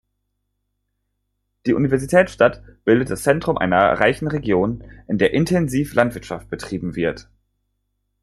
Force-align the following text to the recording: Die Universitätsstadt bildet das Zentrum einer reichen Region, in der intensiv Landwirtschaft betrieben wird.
Die 1.67 1.75
Universitätsstadt 1.75 2.63
bildet 2.85 3.11
das 3.11 3.21
Zentrum 3.21 3.59
einer 3.59 3.99
reichen 3.99 4.27
Region, 4.27 4.83
in 5.07 5.19
der 5.19 5.31
intensiv 5.35 5.93
Landwirtschaft 5.93 6.49
betrieben 6.49 6.95
wird. 6.95 7.29